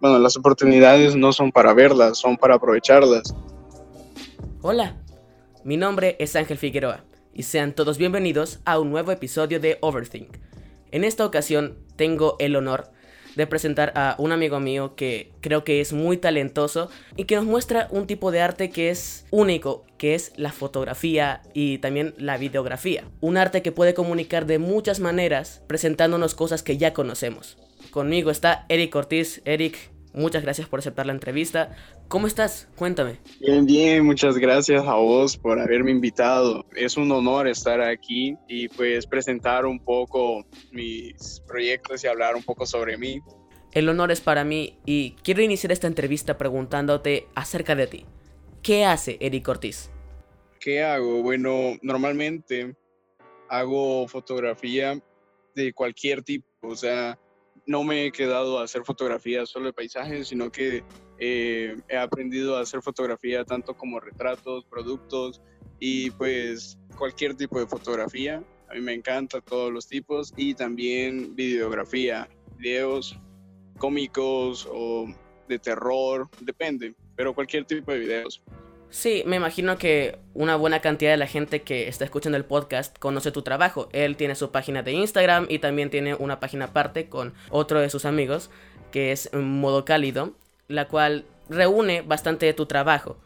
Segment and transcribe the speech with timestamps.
[0.00, 3.34] bueno, las oportunidades no son para verlas, son para aprovecharlas.
[4.60, 4.96] Hola,
[5.64, 10.36] mi nombre es Ángel Figueroa y sean todos bienvenidos a un nuevo episodio de Overthink.
[10.90, 12.90] En esta ocasión tengo el honor
[13.36, 17.44] de presentar a un amigo mío que creo que es muy talentoso y que nos
[17.44, 22.36] muestra un tipo de arte que es único, que es la fotografía y también la
[22.36, 23.04] videografía.
[23.20, 27.58] Un arte que puede comunicar de muchas maneras presentándonos cosas que ya conocemos.
[27.90, 29.42] Conmigo está Eric Ortiz.
[29.44, 29.78] Eric,
[30.14, 31.76] muchas gracias por aceptar la entrevista.
[32.08, 32.68] ¿Cómo estás?
[32.76, 33.18] Cuéntame.
[33.40, 36.64] Bien, bien, muchas gracias a vos por haberme invitado.
[36.74, 42.42] Es un honor estar aquí y pues presentar un poco mis proyectos y hablar un
[42.42, 43.20] poco sobre mí.
[43.72, 48.06] El honor es para mí y quiero iniciar esta entrevista preguntándote acerca de ti.
[48.62, 49.90] ¿Qué hace Eric Ortiz?
[50.60, 51.22] ¿Qué hago?
[51.22, 52.74] Bueno, normalmente
[53.48, 54.98] hago fotografía
[55.54, 57.18] de cualquier tipo, o sea,
[57.66, 60.84] no me he quedado a hacer fotografías solo de paisajes, sino que
[61.18, 65.40] eh, he aprendido a hacer fotografía tanto como retratos, productos
[65.78, 68.42] y pues cualquier tipo de fotografía.
[68.68, 73.18] A mí me encanta todos los tipos y también videografía, videos
[73.78, 75.06] cómicos o
[75.48, 78.42] de terror, depende, pero cualquier tipo de videos.
[78.94, 82.96] Sí, me imagino que una buena cantidad de la gente que está escuchando el podcast
[82.96, 83.88] conoce tu trabajo.
[83.90, 87.90] Él tiene su página de Instagram y también tiene una página aparte con otro de
[87.90, 88.50] sus amigos,
[88.92, 90.34] que es Modo Cálido,
[90.68, 93.16] la cual reúne bastante de tu trabajo.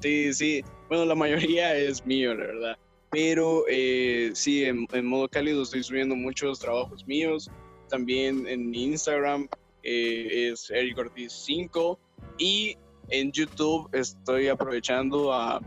[0.00, 0.64] Sí, sí.
[0.88, 2.78] Bueno, la mayoría es mío, la verdad.
[3.12, 7.48] Pero eh, sí, en, Modo Cálido estoy subiendo muchos trabajos míos.
[7.88, 9.48] También en Instagram
[9.84, 11.96] eh, es Eric Ortiz 5
[12.38, 12.76] y
[13.12, 15.60] en YouTube estoy aprovechando a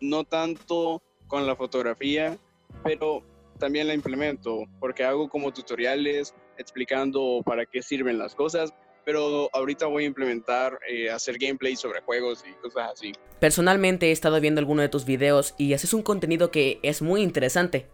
[0.00, 2.38] no tanto con la fotografía,
[2.84, 3.22] pero
[3.58, 8.72] también la implemento porque hago como tutoriales explicando para qué sirven las cosas,
[9.04, 13.12] pero ahorita voy a implementar eh, hacer gameplay sobre juegos y cosas así.
[13.40, 17.22] Personalmente he estado viendo alguno de tus videos y haces un contenido que es muy
[17.22, 17.86] interesante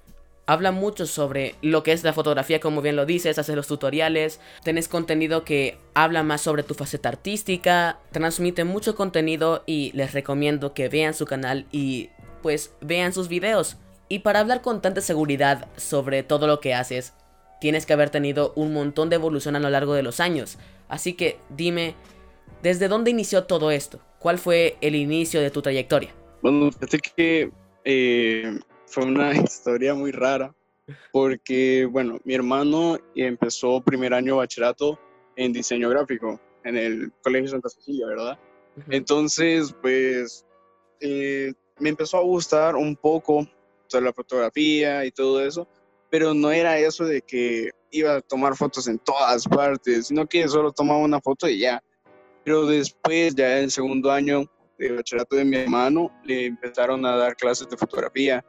[0.47, 4.41] habla mucho sobre lo que es la fotografía, como bien lo dices, haces los tutoriales,
[4.63, 10.75] tenés contenido que habla más sobre tu faceta artística, transmite mucho contenido y les recomiendo
[10.75, 12.11] que vean su canal y
[12.43, 13.77] pues vean sus videos.
[14.09, 17.15] Y para hablar con tanta seguridad sobre todo lo que haces,
[17.61, 20.59] tienes que haber tenido un montón de evolución a lo largo de los años.
[20.89, 21.95] Así que dime,
[22.63, 24.01] ¿desde dónde inició todo esto?
[24.19, 26.15] ¿Cuál fue el inicio de tu trayectoria?
[26.43, 27.51] Bueno, fíjate que
[27.85, 30.55] eh, fue una historia muy rara
[31.13, 34.99] porque, bueno, mi hermano empezó primer año bachillerato
[35.37, 38.39] en diseño gráfico en el Colegio Santa Cecilia, ¿verdad?
[38.91, 40.45] Entonces, pues,
[41.01, 43.47] eh, me empezó a gustar un poco
[43.89, 45.69] toda la fotografía y todo eso,
[46.11, 50.49] pero no era eso de que iba a tomar fotos en todas partes, sino que
[50.49, 51.83] solo tomaba una foto y ya.
[52.45, 54.45] Pero después, ya en el segundo año
[54.79, 58.45] de bachillerato de mi hermano, le empezaron a dar clases de fotografía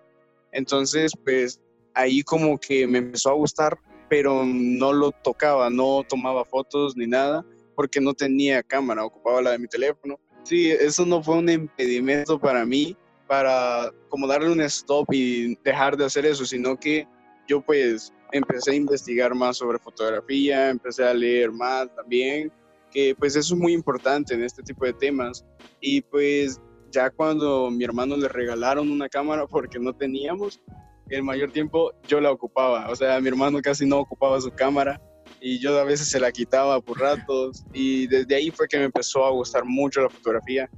[0.56, 1.60] entonces, pues
[1.94, 3.78] ahí como que me empezó a gustar,
[4.10, 7.46] pero no lo tocaba, no tomaba fotos ni nada,
[7.76, 10.18] porque no tenía cámara, ocupaba la de mi teléfono.
[10.44, 12.96] Sí, eso no fue un impedimento para mí,
[13.28, 17.06] para como darle un stop y dejar de hacer eso, sino que
[17.48, 22.52] yo pues empecé a investigar más sobre fotografía, empecé a leer más también,
[22.92, 25.44] que pues eso es muy importante en este tipo de temas.
[25.82, 30.62] Y pues ya cuando mi hermano le regalaron una cámara porque no teníamos,
[31.10, 32.90] el mayor tiempo yo la ocupaba.
[32.90, 35.00] O sea, mi hermano casi no ocupaba su cámara
[35.40, 38.86] y yo a veces se la quitaba por ratos y desde ahí fue que me
[38.86, 40.70] empezó a gustar mucho la fotografía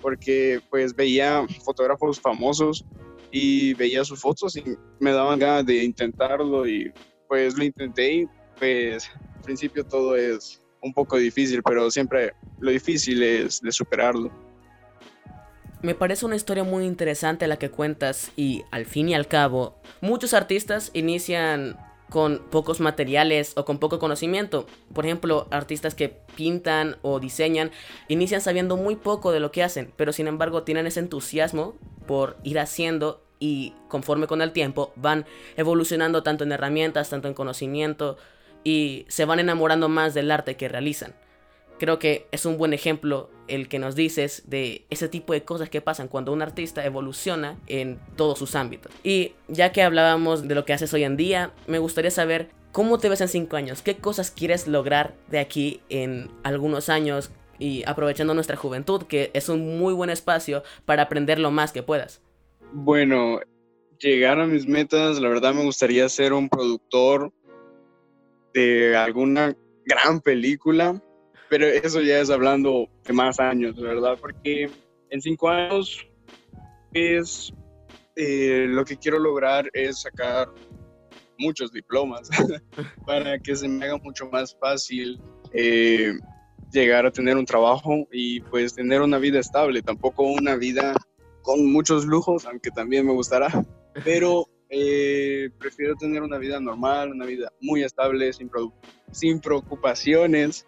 [0.00, 2.84] porque pues veía fotógrafos famosos
[3.30, 4.64] y veía sus fotos y
[5.00, 6.92] me daban ganas de intentarlo y
[7.28, 8.26] pues lo intenté y
[8.58, 14.30] pues al principio todo es un poco difícil, pero siempre lo difícil es de superarlo.
[15.86, 19.76] Me parece una historia muy interesante la que cuentas y al fin y al cabo,
[20.00, 21.76] muchos artistas inician
[22.10, 24.66] con pocos materiales o con poco conocimiento.
[24.92, 27.70] Por ejemplo, artistas que pintan o diseñan
[28.08, 31.76] inician sabiendo muy poco de lo que hacen, pero sin embargo tienen ese entusiasmo
[32.08, 35.24] por ir haciendo y conforme con el tiempo van
[35.56, 38.16] evolucionando tanto en herramientas, tanto en conocimiento
[38.64, 41.14] y se van enamorando más del arte que realizan.
[41.78, 45.68] Creo que es un buen ejemplo el que nos dices de ese tipo de cosas
[45.68, 48.92] que pasan cuando un artista evoluciona en todos sus ámbitos.
[49.02, 52.98] Y ya que hablábamos de lo que haces hoy en día, me gustaría saber cómo
[52.98, 57.82] te ves en 5 años, qué cosas quieres lograr de aquí en algunos años y
[57.86, 62.20] aprovechando nuestra juventud, que es un muy buen espacio para aprender lo más que puedas.
[62.72, 63.40] Bueno,
[63.98, 67.32] llegar a mis metas, la verdad me gustaría ser un productor
[68.52, 71.00] de alguna gran película
[71.48, 74.16] pero eso ya es hablando de más años, ¿verdad?
[74.20, 74.70] Porque
[75.10, 76.06] en cinco años
[76.92, 77.52] es
[78.16, 80.48] eh, lo que quiero lograr es sacar
[81.38, 82.30] muchos diplomas
[83.06, 85.20] para que se me haga mucho más fácil
[85.52, 86.12] eh,
[86.72, 90.94] llegar a tener un trabajo y pues tener una vida estable, tampoco una vida
[91.42, 93.48] con muchos lujos, aunque también me gustará,
[94.04, 98.50] pero eh, prefiero tener una vida normal, una vida muy estable, sin,
[99.12, 100.66] sin preocupaciones.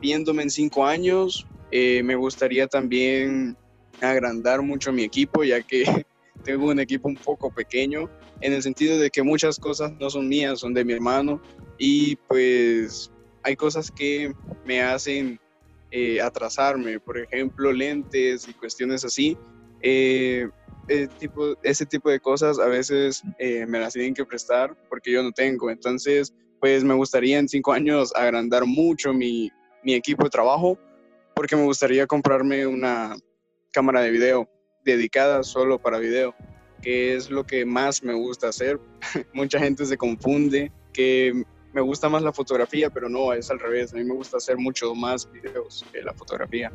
[0.00, 3.56] Viéndome en cinco años, eh, me gustaría también
[4.00, 5.84] agrandar mucho mi equipo, ya que
[6.44, 8.10] tengo un equipo un poco pequeño,
[8.40, 11.40] en el sentido de que muchas cosas no son mías, son de mi hermano,
[11.78, 13.10] y pues
[13.42, 14.32] hay cosas que
[14.64, 15.38] me hacen
[15.90, 19.36] eh, atrasarme, por ejemplo, lentes y cuestiones así.
[19.82, 20.48] Eh,
[20.88, 25.12] ese, tipo, ese tipo de cosas a veces eh, me las tienen que prestar porque
[25.12, 25.70] yo no tengo.
[25.70, 29.50] Entonces, pues me gustaría en cinco años agrandar mucho mi,
[29.82, 30.78] mi equipo de trabajo
[31.34, 33.16] porque me gustaría comprarme una
[33.72, 34.48] cámara de video
[34.84, 36.34] dedicada solo para video,
[36.82, 38.78] que es lo que más me gusta hacer.
[39.32, 43.92] Mucha gente se confunde que me gusta más la fotografía, pero no, es al revés.
[43.94, 46.70] A mí me gusta hacer mucho más videos que la fotografía.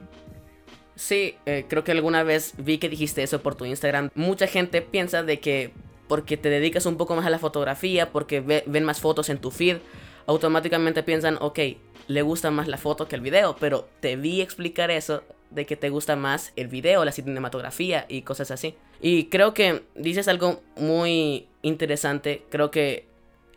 [0.96, 4.10] Sí, eh, creo que alguna vez vi que dijiste eso por tu Instagram.
[4.16, 5.72] Mucha gente piensa de que
[6.08, 9.52] porque te dedicas un poco más a la fotografía, porque ven más fotos en tu
[9.52, 9.78] feed,
[10.26, 11.60] automáticamente piensan, ok,
[12.08, 15.76] le gusta más la foto que el video, pero te vi explicar eso de que
[15.76, 18.76] te gusta más el video, la cinematografía y cosas así.
[19.02, 23.08] Y creo que dices algo muy interesante, creo que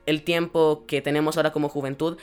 [0.07, 2.19] el tiempo que tenemos ahora como juventud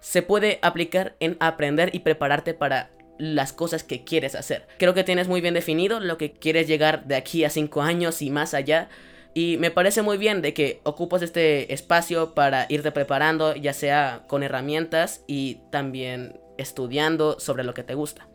[0.00, 4.66] se puede aplicar en aprender y prepararte para las cosas que quieres hacer.
[4.78, 8.20] Creo que tienes muy bien definido lo que quieres llegar de aquí a 5 años
[8.20, 8.88] y más allá.
[9.34, 14.24] Y me parece muy bien de que ocupas este espacio para irte preparando, ya sea
[14.28, 18.28] con herramientas y también estudiando sobre lo que te gusta.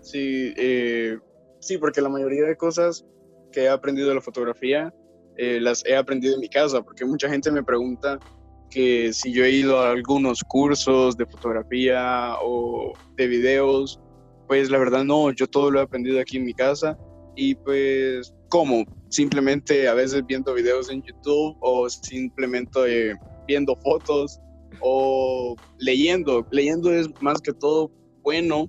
[0.00, 1.18] Sí, eh,
[1.60, 3.04] sí, porque la mayoría de cosas
[3.52, 4.92] que he aprendido de la fotografía
[5.36, 8.18] eh, las he aprendido en mi casa, porque mucha gente me pregunta
[8.70, 14.00] que si yo he ido a algunos cursos de fotografía o de videos,
[14.46, 16.96] pues la verdad no, yo todo lo he aprendido aquí en mi casa
[17.36, 18.84] y pues ¿cómo?
[19.14, 23.14] Simplemente a veces viendo videos en YouTube o simplemente eh,
[23.46, 24.40] viendo fotos
[24.80, 26.44] o leyendo.
[26.50, 28.68] Leyendo es más que todo bueno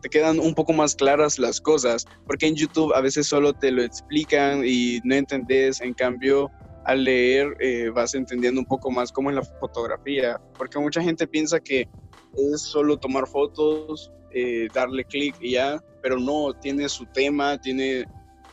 [0.00, 3.72] te quedan un poco más claras las cosas, porque en YouTube a veces solo te
[3.72, 6.48] lo explican y no entendés, en cambio
[6.84, 11.26] al leer eh, vas entendiendo un poco más cómo es la fotografía, porque mucha gente
[11.26, 11.88] piensa que
[12.36, 18.04] es solo tomar fotos, eh, darle clic y ya, pero no, tiene su tema, tiene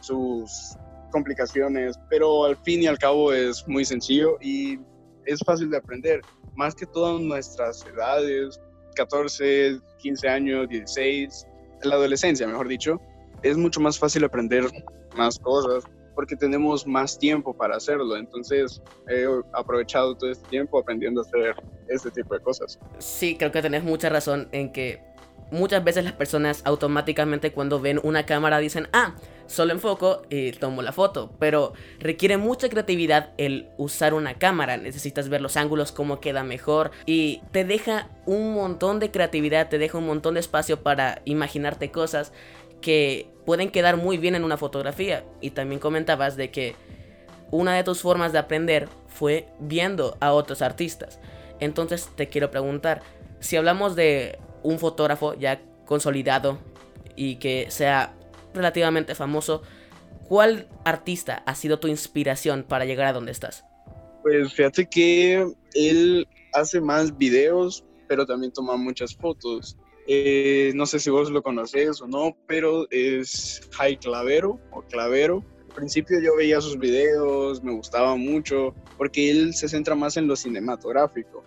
[0.01, 0.75] sus
[1.17, 4.79] complicaciones, pero al fin y al cabo es muy sencillo y
[5.25, 6.21] es fácil de aprender,
[6.55, 8.59] más que todas nuestras edades,
[8.95, 11.47] 14, 15 años, 16,
[11.83, 13.01] en la adolescencia, mejor dicho,
[13.41, 14.65] es mucho más fácil aprender
[15.15, 15.83] más cosas
[16.15, 18.17] porque tenemos más tiempo para hacerlo.
[18.17, 21.55] Entonces he aprovechado todo este tiempo aprendiendo a hacer
[21.89, 22.79] este tipo de cosas.
[22.97, 24.99] Sí, creo que tenés mucha razón en que
[25.51, 29.15] muchas veces las personas automáticamente cuando ven una cámara dicen, ah,
[29.47, 31.31] solo enfoco y tomo la foto.
[31.39, 34.77] Pero requiere mucha creatividad el usar una cámara.
[34.77, 36.91] Necesitas ver los ángulos, cómo queda mejor.
[37.05, 41.91] Y te deja un montón de creatividad, te deja un montón de espacio para imaginarte
[41.91, 42.31] cosas
[42.81, 45.23] que pueden quedar muy bien en una fotografía.
[45.41, 46.75] Y también comentabas de que
[47.49, 51.19] una de tus formas de aprender fue viendo a otros artistas.
[51.59, 53.01] Entonces te quiero preguntar,
[53.39, 56.59] si hablamos de un fotógrafo ya consolidado
[57.15, 58.13] y que sea
[58.53, 59.61] relativamente famoso,
[60.27, 63.63] ¿cuál artista ha sido tu inspiración para llegar a donde estás?
[64.23, 69.77] Pues fíjate que él hace más videos, pero también toma muchas fotos.
[70.05, 75.45] Eh, no sé si vos lo conoces o no, pero es Jai Clavero o Clavero.
[75.69, 80.27] Al principio yo veía sus videos, me gustaba mucho, porque él se centra más en
[80.27, 81.43] lo cinematográfico,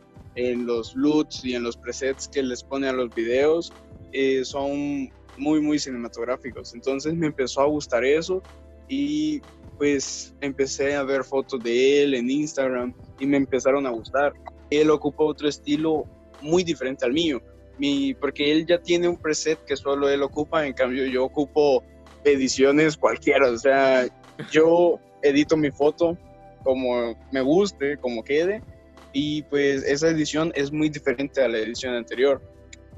[0.49, 3.73] en los LUTs y en los presets que les pone a los videos.
[4.13, 6.75] Eh, son muy, muy cinematográficos.
[6.75, 8.43] Entonces me empezó a gustar eso
[8.89, 9.41] y
[9.79, 14.35] pues empecé a ver fotos de él en Instagram y me empezaron a gustar.
[14.69, 16.05] Él ocupa otro estilo
[16.43, 17.41] muy diferente al mío,
[17.79, 21.83] mi, porque él ya tiene un preset que solo él ocupa, en cambio yo ocupo
[22.25, 24.07] ediciones cualquiera, o sea,
[24.51, 26.17] yo edito mi foto
[26.63, 28.63] como me guste, como quede,
[29.13, 32.41] y pues esa edición es muy diferente a la edición anterior.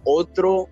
[0.05, 0.69] Otro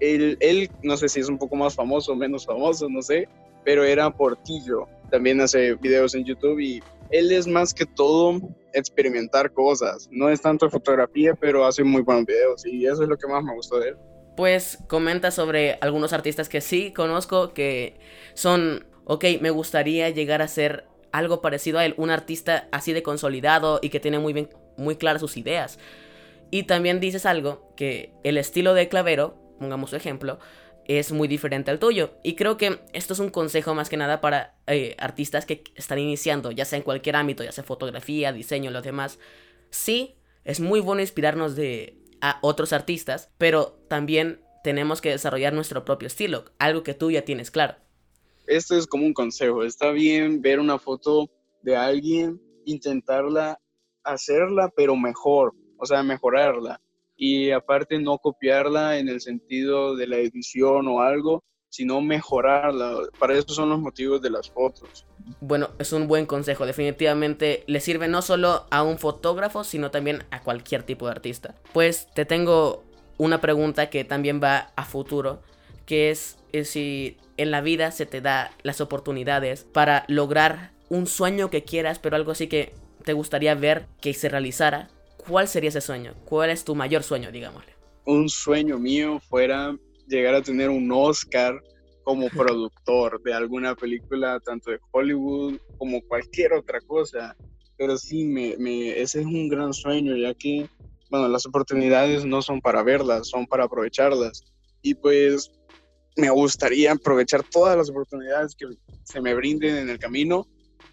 [0.00, 3.28] él, no sé si es un poco más famoso o menos famoso, no sé,
[3.64, 4.86] pero era Portillo.
[5.10, 8.40] También hace videos en YouTube y él es más que todo
[8.72, 10.08] experimentar cosas.
[10.10, 13.42] No es tanto fotografía, pero hace muy buenos videos y eso es lo que más
[13.44, 13.96] me gustó de él.
[14.36, 17.98] pues comenta sobre algunos artistas que sí conozco que
[18.34, 23.02] son, ok, me gustaría llegar a ser algo parecido a él, un artista así de
[23.02, 25.78] consolidado y que tiene muy bien, muy claras sus ideas.
[26.50, 30.38] Y también dices algo que el estilo de Clavero, pongamos su ejemplo,
[30.86, 32.14] es muy diferente al tuyo.
[32.24, 35.98] Y creo que esto es un consejo más que nada para eh, artistas que están
[35.98, 39.18] iniciando, ya sea en cualquier ámbito, ya sea fotografía, diseño, los demás.
[39.70, 41.96] Sí, es muy bueno inspirarnos de
[42.42, 47.50] otros artistas, pero también tenemos que desarrollar nuestro propio estilo, algo que tú ya tienes
[47.50, 47.76] claro.
[48.46, 51.30] Esto es como un consejo, está bien ver una foto
[51.62, 53.60] de alguien, intentarla
[54.04, 56.80] hacerla, pero mejor, o sea, mejorarla.
[57.16, 62.98] Y aparte no copiarla en el sentido de la edición o algo, sino mejorarla.
[63.18, 65.06] Para eso son los motivos de las fotos.
[65.40, 66.66] Bueno, es un buen consejo.
[66.66, 71.54] Definitivamente le sirve no solo a un fotógrafo, sino también a cualquier tipo de artista.
[71.72, 72.82] Pues te tengo
[73.18, 75.42] una pregunta que también va a futuro,
[75.86, 81.50] que es, si en la vida se te da las oportunidades para lograr un sueño
[81.50, 82.72] que quieras, pero algo así que
[83.04, 86.14] te gustaría ver que se realizara, ¿cuál sería ese sueño?
[86.24, 87.72] ¿Cuál es tu mayor sueño, digámosle?
[88.04, 89.76] Un sueño mío fuera
[90.06, 91.60] llegar a tener un Oscar
[92.02, 97.36] como productor de alguna película, tanto de Hollywood como cualquier otra cosa.
[97.76, 100.68] Pero sí, me, ese es un gran sueño, ya que,
[101.10, 104.44] bueno, las oportunidades no son para verlas, son para aprovecharlas.
[104.82, 105.50] Y pues
[106.16, 108.66] me gustaría aprovechar todas las oportunidades que
[109.04, 110.46] se me brinden en el camino.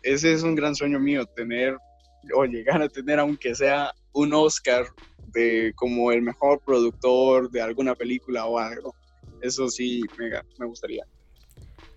[0.03, 1.77] Ese es un gran sueño mío, tener
[2.35, 4.87] o llegar a tener, aunque sea un Oscar
[5.27, 8.95] de como el mejor productor de alguna película o algo.
[9.41, 10.01] Eso sí,
[10.57, 11.05] me gustaría.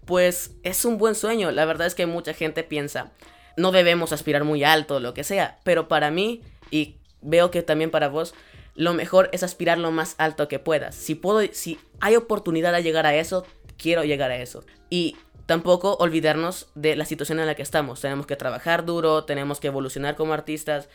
[0.05, 1.51] Pues es un buen sueño.
[1.51, 3.13] La verdad es que mucha gente piensa,
[3.57, 5.59] no debemos aspirar muy alto, lo que sea.
[5.65, 8.35] Pero para mí, y veo que también para vos,
[8.75, 10.95] lo mejor es aspirar lo más alto que puedas.
[10.95, 13.47] Si puedo, si hay oportunidad de llegar a eso,
[13.77, 14.65] quiero llegar a eso.
[14.89, 15.17] Y
[15.51, 18.01] tampoco olvidarnos de la situación en la que estamos.
[18.01, 20.89] Tenemos que trabajar duro, tenemos que evolucionar como artistas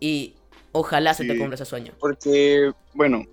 [0.00, 0.34] y
[0.72, 1.92] ojalá se te cumpla ese sueño.
[2.00, 3.26] Porque, bueno,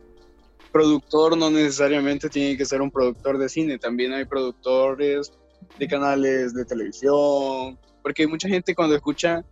[0.73, 5.31] productor no necesariamente tiene que ser un productor de cine, también hay productores
[5.79, 9.45] de canales de televisión, porque mucha gente cuando escucha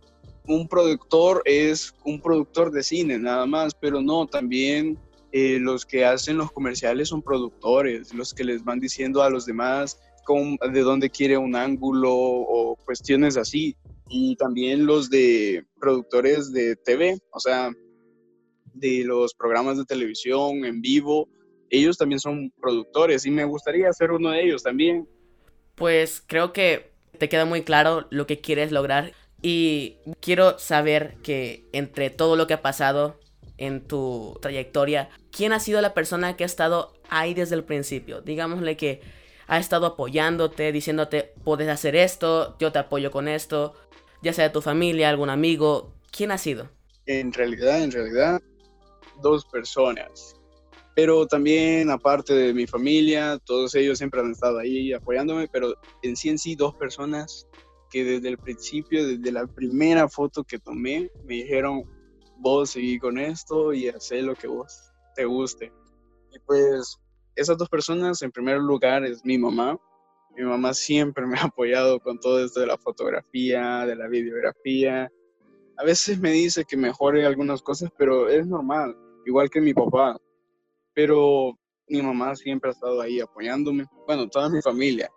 [0.46, 4.98] un productor es un productor de cine nada más, pero no, también
[5.32, 9.46] eh, los que hacen los comerciales son productores, los que les van diciendo a los
[9.46, 9.98] demás
[10.72, 13.76] de dónde quiere un ángulo o cuestiones así.
[14.08, 17.70] Y también los de productores de TV, o sea,
[18.74, 21.28] de los programas de televisión en vivo,
[21.70, 25.08] ellos también son productores y me gustaría ser uno de ellos también.
[25.74, 29.12] Pues creo que te queda muy claro lo que quieres lograr
[29.42, 33.18] y quiero saber que entre todo lo que ha pasado
[33.56, 38.20] en tu trayectoria, ¿quién ha sido la persona que ha estado ahí desde el principio?
[38.20, 39.00] Digámosle que
[39.46, 43.74] ha estado apoyándote, diciéndote, puedes hacer esto, yo te apoyo con esto,
[44.22, 46.68] ya sea tu familia, algún amigo, ¿quién ha sido?
[47.06, 48.40] En realidad, en realidad,
[49.20, 50.34] dos personas.
[50.94, 56.16] Pero también, aparte de mi familia, todos ellos siempre han estado ahí apoyándome, pero en
[56.16, 57.46] sí en sí dos personas
[57.90, 61.84] que desde el principio, desde la primera foto que tomé, me dijeron,
[62.38, 65.72] vos seguí con esto y haz lo que vos te guste.
[66.32, 66.98] Y pues
[67.36, 69.78] esas dos personas, en primer lugar, es mi mamá.
[70.36, 75.10] Mi mamá siempre me ha apoyado con todo esto de la fotografía, de la videografía.
[75.76, 80.16] A veces me dice que mejore algunas cosas, pero es normal igual que mi papá.
[80.94, 85.10] Pero mi mamá siempre ha estado ahí apoyándome, bueno, toda mi familia.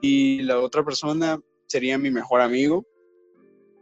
[0.00, 2.84] Y la otra persona sería mi mejor amigo,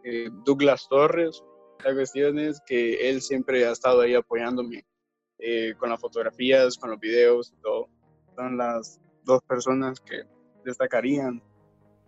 [0.05, 1.43] eh, Douglas Torres.
[1.85, 4.85] La cuestión es que él siempre ha estado ahí apoyándome
[5.39, 7.89] eh, con las fotografías, con los videos todo.
[8.37, 10.23] Son las dos personas que
[10.65, 11.43] destacarían.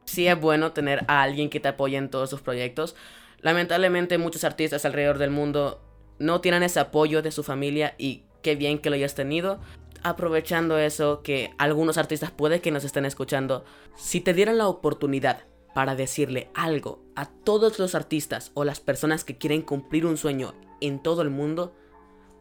[0.04, 2.96] Sí es bueno tener a alguien que te apoye en todos sus proyectos.
[3.40, 5.82] Lamentablemente muchos artistas alrededor del mundo
[6.18, 9.60] no tienen ese apoyo de su familia y qué bien que lo hayas tenido.
[10.02, 13.64] Aprovechando eso, que algunos artistas puede que nos estén escuchando,
[13.96, 19.24] si te dieran la oportunidad para decirle algo a todos los artistas o las personas
[19.24, 21.74] que quieren cumplir un sueño en todo el mundo,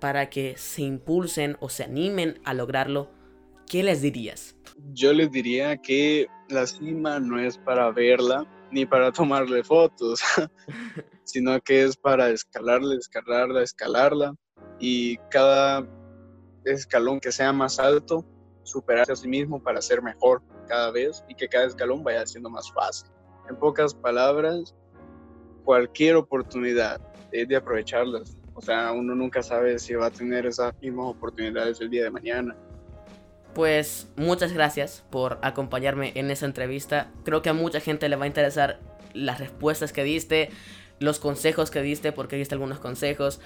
[0.06, 3.10] para que se impulsen o se animen a lograrlo,
[3.68, 4.56] ¿qué les dirías?
[4.94, 10.20] Yo les diría que la cima no es para verla ni para tomarle fotos,
[11.24, 14.36] sino que es para escalarla, escalarla, escalarla
[14.80, 15.88] y cada
[16.66, 18.24] escalón que sea más alto,
[18.62, 22.52] superarse a sí mismo para ser mejor cada vez y que cada escalón vaya siendo
[22.52, 23.10] más fácil.
[23.50, 24.76] En pocas palabras,
[25.64, 28.38] cualquier oportunidad es de aprovecharlas.
[28.56, 32.10] O sea, uno nunca sabe si va a tener esas mismas oportunidades el día de
[32.10, 32.56] mañana.
[33.54, 37.12] Pues muchas gracias por acompañarme en esa entrevista.
[37.24, 38.80] Creo que a mucha gente le va a interesar
[39.14, 40.50] las respuestas que diste,
[41.00, 43.42] los consejos que diste, porque diste algunos consejos.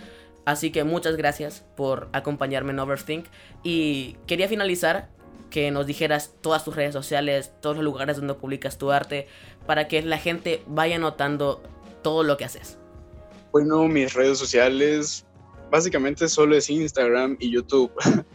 [0.45, 3.25] Así que muchas gracias por acompañarme en Overthink.
[3.63, 5.09] Y quería finalizar
[5.49, 9.27] que nos dijeras todas tus redes sociales, todos los lugares donde publicas tu arte,
[9.65, 11.63] para que la gente vaya notando
[12.03, 12.77] todo lo que haces.
[13.51, 15.25] Bueno, mis redes sociales
[15.71, 17.91] básicamente solo es Instagram y YouTube.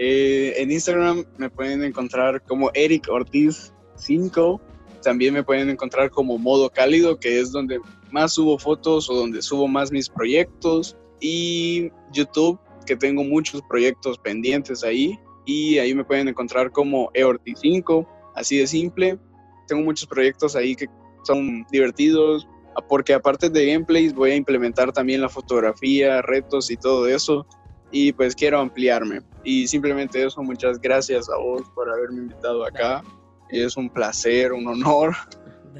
[0.00, 4.60] Eh, en Instagram me pueden encontrar como Eric Ortiz 5.
[5.02, 7.80] También me pueden encontrar como Modo Cálido, que es donde
[8.12, 10.96] más subo fotos o donde subo más mis proyectos.
[11.20, 15.18] Y YouTube, que tengo muchos proyectos pendientes ahí.
[15.46, 19.18] Y ahí me pueden encontrar como Eortiz 5, así de simple.
[19.66, 20.86] Tengo muchos proyectos ahí que
[21.24, 22.46] son divertidos,
[22.80, 27.46] porque aparte de gameplays voy a implementar también la fotografía, retos y todo eso
[27.90, 29.22] y pues quiero ampliarme.
[29.44, 33.02] Y simplemente eso, muchas gracias a vos por haberme invitado acá.
[33.48, 35.14] Es un placer, un honor.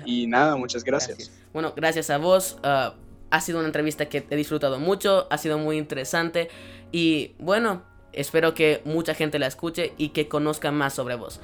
[0.04, 1.32] Y nada, muchas gracias.
[1.52, 2.58] Bueno, gracias a vos.
[2.62, 2.94] Ah,
[3.30, 6.48] ha sido una entrevista que he disfrutado mucho, ha sido muy interesante
[6.92, 11.40] y bueno, espero que mucha gente la escuche y que conozca más sobre vos.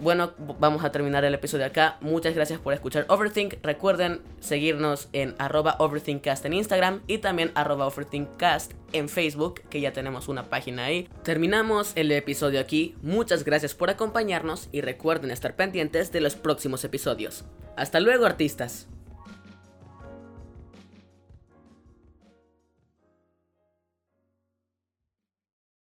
[0.00, 1.98] Bueno, vamos a terminar el episodio acá.
[2.00, 3.54] Muchas gracias por escuchar Overthink.
[3.62, 10.50] Recuerden seguirnos en overthinkcast en Instagram y también overthinkcast en Facebook, que ya tenemos una
[10.50, 11.08] página ahí.
[11.22, 12.94] Terminamos el episodio aquí.
[13.02, 17.44] Muchas gracias por acompañarnos y recuerden estar pendientes de los próximos episodios.
[17.76, 18.88] Hasta luego, artistas.